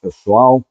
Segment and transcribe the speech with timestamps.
[0.00, 0.64] Pessoal.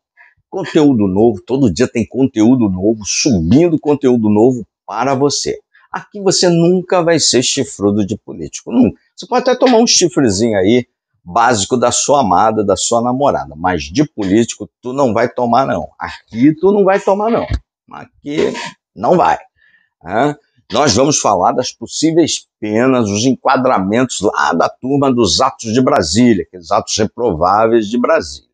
[0.50, 5.60] Conteúdo novo, todo dia tem conteúdo novo, subindo conteúdo novo para você.
[5.92, 9.00] Aqui você nunca vai ser chifrudo de político, nunca.
[9.16, 10.86] Você pode até tomar um chifrezinho aí,
[11.24, 15.90] básico da sua amada, da sua namorada, mas de político tu não vai tomar não.
[15.98, 17.48] Aqui tu não vai tomar não.
[17.92, 18.54] Aqui
[18.96, 19.38] não vai.
[20.72, 26.46] Nós vamos falar das possíveis penas, os enquadramentos lá da turma dos atos de Brasília,
[26.48, 28.51] aqueles atos reprováveis de Brasília.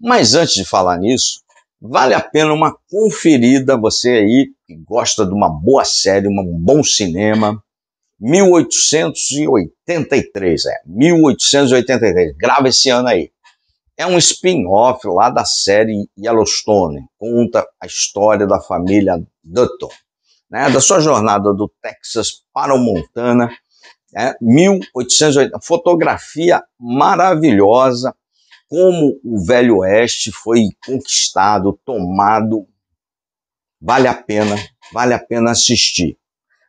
[0.00, 1.42] Mas antes de falar nisso,
[1.80, 6.82] vale a pena uma conferida, você aí que gosta de uma boa série, um bom
[6.82, 7.62] cinema.
[8.20, 13.30] 1883, é, 1883, grava esse ano aí.
[13.96, 19.88] É um spin-off lá da série Yellowstone, conta a história da família Dutton
[20.50, 23.50] né, da sua jornada do Texas para o Montana,
[24.12, 28.14] né, 1880, fotografia maravilhosa,
[28.68, 32.66] como o Velho Oeste foi conquistado, tomado,
[33.80, 34.56] vale a pena,
[34.92, 36.18] vale a pena assistir,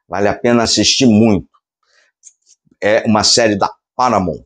[0.08, 1.50] vale a pena assistir muito.
[2.82, 4.44] É uma série da Paramount,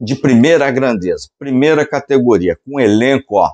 [0.00, 3.50] de primeira grandeza, primeira categoria, com elenco ó,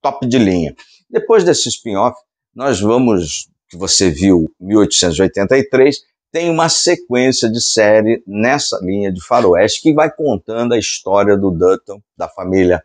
[0.00, 0.74] top de linha.
[1.08, 2.16] Depois desse spin-off,
[2.54, 5.96] nós vamos que você viu 1883,
[6.32, 11.50] tem uma sequência de série nessa linha de faroeste que vai contando a história do
[11.50, 12.84] Dutton, da família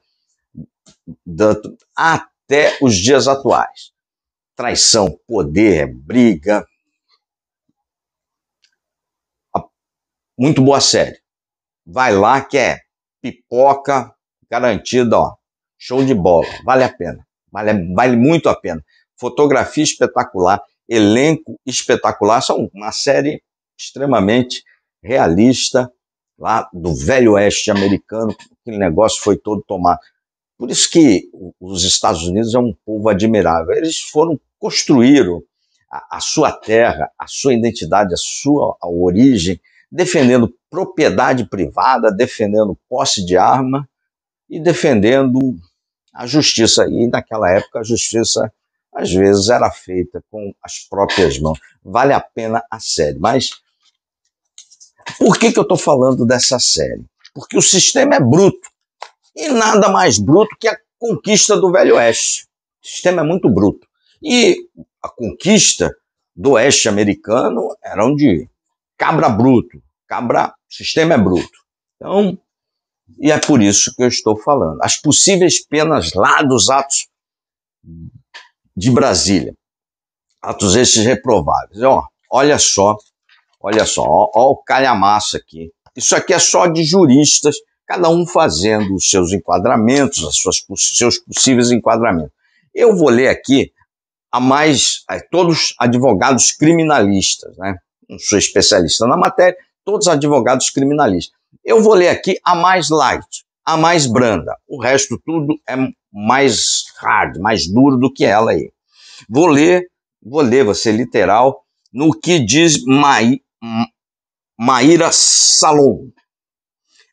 [1.26, 3.92] Dutton, até os dias atuais.
[4.56, 6.66] Traição, poder, briga.
[10.38, 11.20] Muito boa série.
[11.86, 12.80] Vai lá que é
[13.22, 14.14] pipoca
[14.50, 15.36] garantida, ó.
[15.78, 16.48] Show de bola.
[16.66, 17.26] Vale a pena.
[17.52, 18.84] Vale, vale muito a pena.
[19.18, 23.42] Fotografia espetacular elenco espetacular, são uma série
[23.78, 24.64] extremamente
[25.04, 25.92] realista,
[26.38, 30.00] lá do velho oeste americano, aquele negócio foi todo tomado.
[30.58, 33.76] Por isso que os Estados Unidos é um povo admirável.
[33.76, 35.44] Eles foram, construíram
[35.92, 39.60] a, a sua terra, a sua identidade, a sua a origem,
[39.92, 43.88] defendendo propriedade privada, defendendo posse de arma
[44.50, 45.40] e defendendo
[46.14, 46.88] a justiça.
[46.90, 48.52] E naquela época a justiça
[48.96, 51.60] às vezes era feita com as próprias mãos.
[51.84, 53.20] Vale a pena a série.
[53.20, 53.50] Mas
[55.20, 57.06] por que, que eu estou falando dessa série?
[57.34, 58.70] Porque o sistema é bruto.
[59.36, 62.48] E nada mais bruto que a conquista do Velho Oeste.
[62.82, 63.86] O sistema é muito bruto.
[64.24, 64.70] E
[65.04, 65.94] a conquista
[66.34, 68.50] do Oeste americano era de
[68.98, 69.84] cabra bruto.
[70.08, 71.66] Cabra, o sistema é bruto.
[71.96, 72.40] Então,
[73.20, 74.82] e é por isso que eu estou falando.
[74.82, 77.08] As possíveis penas lá dos atos
[78.76, 79.54] de Brasília.
[80.42, 81.80] Atos esses reprováveis.
[82.30, 82.98] Olha só,
[83.62, 85.72] olha só, ó, ó o calhamaço aqui.
[85.96, 87.56] Isso aqui é só de juristas,
[87.88, 90.22] cada um fazendo os seus enquadramentos,
[90.70, 92.34] os seus possíveis enquadramentos.
[92.74, 93.72] Eu vou ler aqui
[94.32, 97.78] a mais, a todos advogados criminalistas, né?
[98.10, 99.56] Não sou especialista na matéria,
[99.86, 101.34] todos advogados criminalistas.
[101.64, 104.56] Eu vou ler aqui a mais light, a mais branda.
[104.68, 105.76] O resto tudo é
[106.16, 108.72] mais hard, mais duro do que ela aí.
[109.30, 109.86] Vou ler,
[110.24, 111.62] vou ler, vou ser literal,
[111.92, 113.42] no que diz Mai,
[114.58, 116.08] Maíra Salom.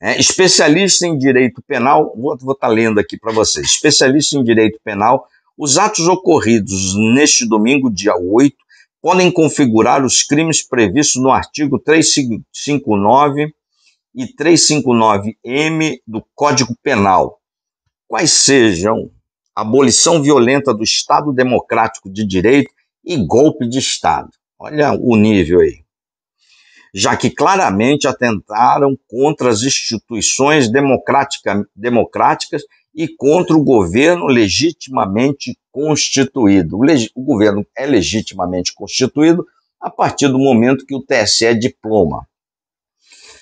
[0.01, 3.67] É, especialista em direito penal, vou estar tá lendo aqui para vocês.
[3.67, 5.27] Especialista em direito penal,
[5.59, 8.57] os atos ocorridos neste domingo, dia 8,
[9.01, 13.53] podem configurar os crimes previstos no artigo 359
[14.15, 17.42] e 359-M do Código Penal,
[18.13, 19.11] quais sejam
[19.57, 22.71] abolição violenta do Estado Democrático de Direito
[23.03, 24.29] e golpe de Estado.
[24.59, 25.79] Olha o nível aí.
[26.95, 32.65] Já que claramente atentaram contra as instituições democrática, democráticas
[32.95, 36.77] e contra o governo legitimamente constituído.
[36.77, 39.47] O, leg, o governo é legitimamente constituído
[39.81, 42.29] a partir do momento que o TSE diploma.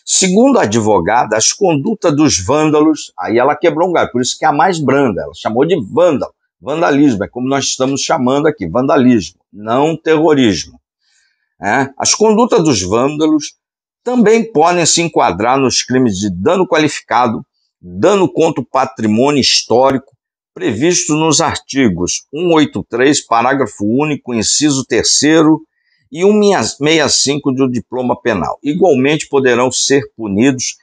[0.05, 4.45] Segundo a advogada, as condutas dos vândalos, aí ela quebrou um galho, por isso que
[4.45, 6.33] é a mais branda, ela chamou de vândalo.
[6.61, 10.79] Vandalismo, é como nós estamos chamando aqui, vandalismo, não terrorismo.
[11.63, 11.89] É?
[11.99, 13.55] As condutas dos vândalos
[14.03, 17.45] também podem se enquadrar nos crimes de dano qualificado,
[17.81, 20.15] dano contra o patrimônio histórico,
[20.55, 25.09] previsto nos artigos 183, parágrafo único, inciso 3
[26.11, 28.59] e 165 do diploma penal.
[28.63, 30.77] Igualmente poderão ser punidos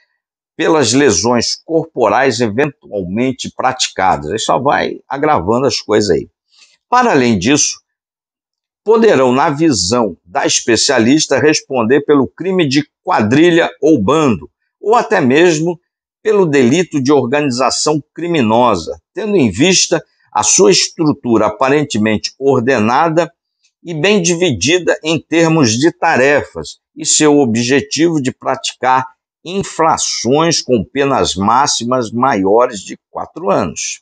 [0.56, 4.32] pelas lesões corporais eventualmente praticadas.
[4.32, 6.28] Isso só vai agravando as coisas aí.
[6.90, 7.80] Para além disso,
[8.84, 14.50] poderão, na visão da especialista, responder pelo crime de quadrilha ou bando,
[14.82, 15.80] ou até mesmo
[16.24, 23.32] pelo delito de organização criminosa, tendo em vista a sua estrutura aparentemente ordenada
[23.88, 29.08] e bem dividida em termos de tarefas e seu objetivo de praticar
[29.46, 34.02] infrações com penas máximas maiores de quatro anos.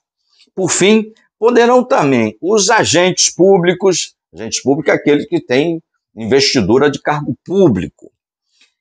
[0.55, 5.79] Por fim, poderão também os agentes públicos, agentes públicos é aquele que tem
[6.15, 8.11] investidura de cargo público,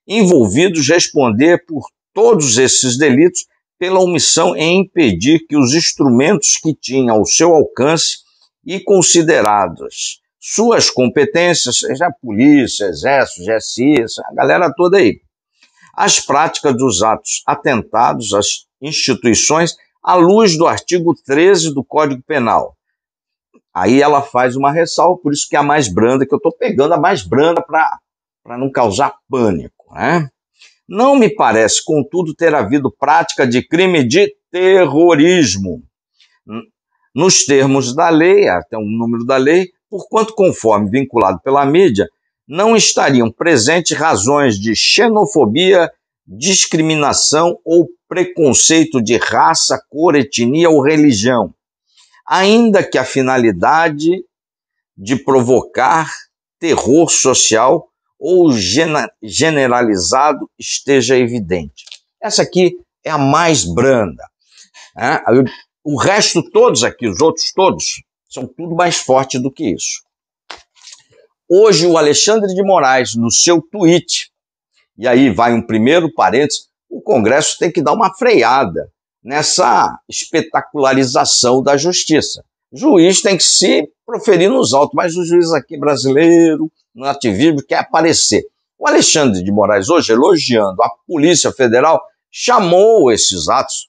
[0.08, 3.44] envolvidos responder por todos esses delitos
[3.78, 8.20] pela omissão em impedir que os instrumentos que tinham ao seu alcance
[8.64, 15.22] e considerados suas competências, seja a polícia, exército, GSI, a galera toda aí,
[15.94, 22.76] as práticas dos atos atentados às instituições à luz do artigo 13 do Código Penal.
[23.72, 26.52] Aí ela faz uma ressalva, por isso que é a mais branda, que eu estou
[26.52, 29.94] pegando a mais branda para não causar pânico.
[29.94, 30.28] Né?
[30.86, 35.82] Não me parece, contudo, ter havido prática de crime de terrorismo.
[37.14, 42.08] Nos termos da lei, até um número da lei, porquanto, conforme vinculado pela mídia,
[42.48, 45.88] não estariam presentes razões de xenofobia,
[46.26, 51.54] discriminação ou preconceito de raça, cor, etnia ou religião,
[52.26, 54.24] ainda que a finalidade
[54.98, 56.10] de provocar
[56.58, 57.86] terror social
[58.18, 58.50] ou
[59.22, 61.84] generalizado esteja evidente.
[62.20, 64.24] Essa aqui é a mais branda.
[64.96, 65.20] Né?
[65.84, 68.02] O resto todos aqui, os outros todos,
[68.34, 70.02] são tudo mais forte do que isso.
[71.48, 74.32] Hoje, o Alexandre de Moraes, no seu tweet,
[74.98, 78.90] e aí vai um primeiro parênteses, o Congresso tem que dar uma freada
[79.22, 82.44] nessa espetacularização da justiça.
[82.72, 87.62] O juiz tem que se proferir nos autos, mas o juiz aqui brasileiro, no ativismo,
[87.62, 88.42] quer aparecer.
[88.76, 93.88] O Alexandre de Moraes, hoje, elogiando a Polícia Federal, chamou esses atos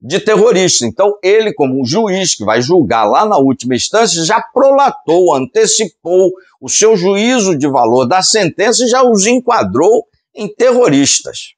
[0.00, 0.86] de terrorista.
[0.86, 6.30] Então, ele, como um juiz que vai julgar lá na última instância, já prolatou, antecipou
[6.60, 11.54] o seu juízo de valor da sentença e já os enquadrou em terroristas.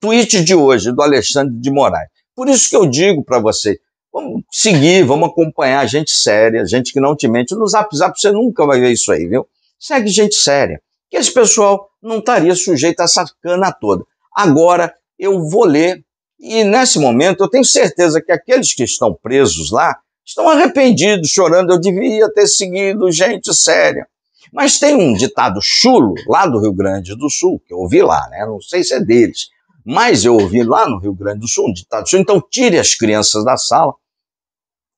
[0.00, 2.08] Tweet de hoje, do Alexandre de Moraes.
[2.34, 3.78] Por isso que eu digo para você,
[4.12, 7.54] vamos seguir, vamos acompanhar gente séria, gente que não te mente.
[7.54, 9.48] No Zap Zap você nunca vai ver isso aí, viu?
[9.78, 10.80] Segue gente séria.
[11.08, 14.04] Que esse pessoal não estaria sujeito a essa cana toda.
[14.34, 16.04] Agora eu vou ler
[16.38, 21.72] e nesse momento eu tenho certeza que aqueles que estão presos lá estão arrependidos, chorando.
[21.72, 24.06] Eu devia ter seguido gente séria.
[24.52, 28.28] Mas tem um ditado chulo lá do Rio Grande do Sul, que eu ouvi lá,
[28.30, 28.44] né?
[28.46, 29.48] Não sei se é deles,
[29.84, 32.22] mas eu ouvi lá no Rio Grande do Sul um ditado chulo.
[32.22, 33.92] Então tire as crianças da sala,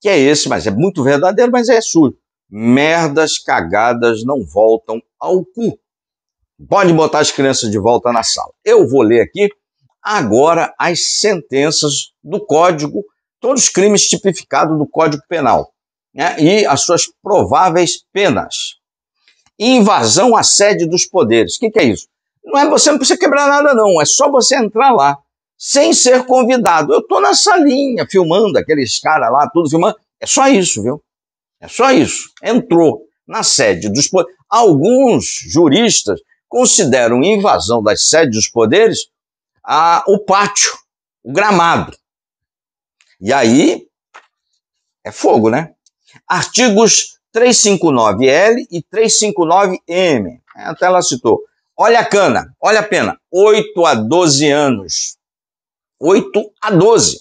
[0.01, 2.17] que é esse, mas é muito verdadeiro, mas é sujo.
[2.51, 5.79] Merdas cagadas não voltam ao cu.
[6.69, 8.53] Pode botar as crianças de volta na sala.
[8.65, 9.49] Eu vou ler aqui
[10.03, 13.05] agora as sentenças do Código,
[13.41, 15.73] todos os crimes tipificados do Código Penal
[16.15, 18.77] né, e as suas prováveis penas.
[19.59, 21.57] Invasão à sede dos poderes.
[21.57, 22.07] O que, que é isso?
[22.45, 24.01] Não é você não precisa quebrar nada, não.
[24.01, 25.19] É só você entrar lá
[25.57, 26.93] sem ser convidado.
[26.93, 29.97] Eu estou na salinha filmando aqueles caras lá, tudo filmando.
[30.21, 31.03] É só isso, viu?
[31.61, 32.31] É só isso.
[32.43, 34.39] Entrou na sede dos poderes.
[34.49, 39.09] Alguns juristas consideram invasão das sedes dos poderes
[39.71, 40.71] a, o pátio,
[41.23, 41.95] o gramado.
[43.21, 43.87] E aí
[45.05, 45.75] é fogo, né?
[46.27, 50.41] Artigos 359L e 359M.
[50.57, 51.43] Até ela citou.
[51.77, 53.21] Olha a cana, olha a pena.
[53.31, 55.19] 8 a 12 anos.
[56.01, 57.19] 8 a 12.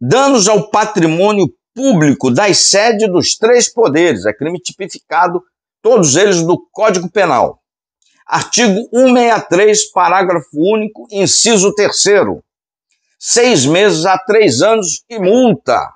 [0.00, 4.24] Danos ao patrimônio público das sedes dos três poderes.
[4.24, 5.42] É crime tipificado,
[5.82, 7.62] todos eles do Código Penal.
[8.26, 11.94] Artigo 163, parágrafo único, inciso 3.
[13.18, 15.92] Seis meses a três anos e multa.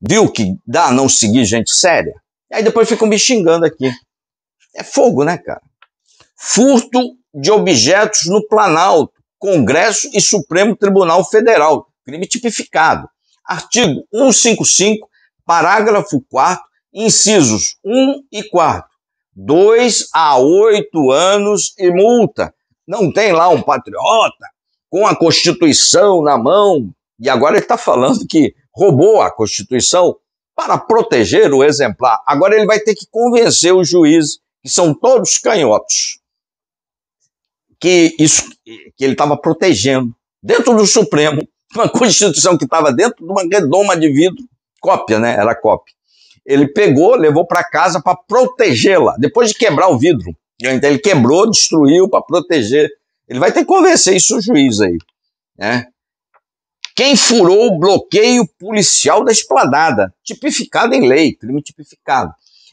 [0.00, 2.14] Viu que dá não seguir gente séria?
[2.50, 3.90] E aí depois ficam me xingando aqui.
[4.74, 5.62] É fogo, né, cara?
[6.36, 11.86] Furto de objetos no Planalto, Congresso e Supremo Tribunal Federal.
[12.04, 13.08] Crime tipificado.
[13.44, 15.08] Artigo 155,
[15.44, 16.62] parágrafo 4,
[16.92, 18.91] incisos 1 e 4
[19.34, 22.54] dois a oito anos e multa.
[22.86, 24.46] Não tem lá um patriota
[24.90, 30.16] com a Constituição na mão e agora ele está falando que roubou a Constituição
[30.54, 32.20] para proteger o exemplar.
[32.26, 36.20] Agora ele vai ter que convencer os juízes, que são todos canhotos,
[37.80, 41.40] que, isso, que ele estava protegendo dentro do Supremo
[41.74, 44.44] uma Constituição que estava dentro de uma redoma de vidro,
[44.80, 45.32] cópia, né?
[45.32, 45.94] Era cópia
[46.44, 50.34] ele pegou, levou para casa para protegê-la, depois de quebrar o vidro.
[50.60, 52.90] Então ele quebrou, destruiu para proteger.
[53.28, 54.98] Ele vai ter que convencer isso o juiz aí.
[55.56, 55.86] né?
[56.94, 62.32] Quem furou o bloqueio policial da esplanada, tipificado em lei, crime tipificado.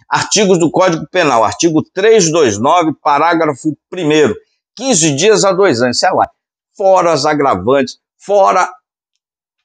[0.09, 4.33] Artigos do Código Penal, artigo 329, parágrafo 1
[4.75, 6.29] 15 dias a dois anos, sei lá.
[6.75, 8.69] Fora as agravantes, fora.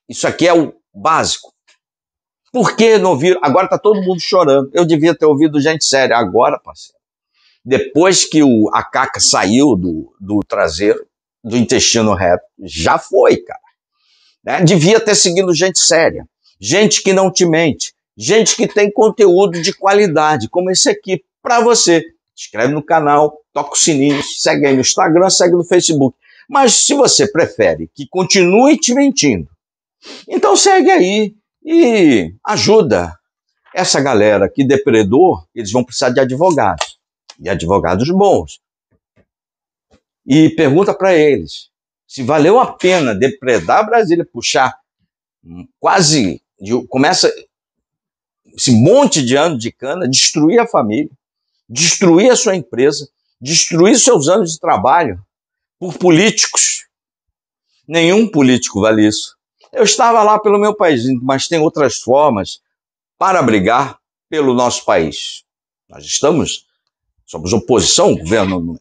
[0.08, 1.53] Isso aqui é o básico.
[2.54, 3.40] Por que não ouviram?
[3.42, 4.70] Agora está todo mundo chorando.
[4.73, 6.16] Eu devia ter ouvido gente séria.
[6.16, 6.96] Agora, parceiro.
[7.64, 11.04] Depois que o, a caca saiu do, do traseiro,
[11.42, 13.58] do intestino reto, já foi, cara.
[14.44, 14.61] Né?
[14.62, 16.28] Devia ter seguido gente séria,
[16.61, 21.58] gente que não te mente, gente que tem conteúdo de qualidade, como esse aqui, para
[21.61, 22.04] você.
[22.38, 26.16] Inscreve no canal, toca o sininho, segue aí no Instagram, segue no Facebook.
[26.49, 29.49] Mas se você prefere que continue te mentindo,
[30.28, 31.34] então segue aí
[31.64, 33.18] e ajuda
[33.75, 36.99] essa galera que depredou, eles vão precisar de advogados,
[37.40, 38.61] e advogados bons.
[40.26, 41.71] E pergunta para eles,
[42.06, 44.78] se valeu a pena depredar Brasília, puxar
[45.80, 46.40] quase,
[46.88, 47.33] começa
[48.56, 51.11] esse monte de anos de cana, destruir a família,
[51.68, 53.09] destruir a sua empresa,
[53.40, 55.21] destruir seus anos de trabalho
[55.78, 56.87] por políticos.
[57.87, 59.37] Nenhum político vale isso.
[59.75, 62.62] Eu estava lá pelo meu país, mas tem outras formas
[63.19, 65.45] para brigar pelo nosso país.
[65.88, 66.66] Nós estamos,
[67.26, 68.81] somos oposição ao governo,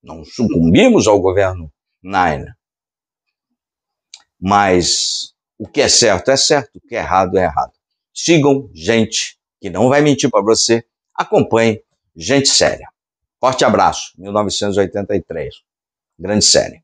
[0.00, 2.56] não sucumbimos ao governo Naina.
[4.40, 7.72] Mas o que é certo é certo, o que é errado é errado.
[8.14, 11.82] Sigam gente que não vai mentir para você, acompanhe
[12.14, 12.88] gente séria.
[13.40, 15.54] Forte abraço, 1983.
[16.16, 16.82] Grande série.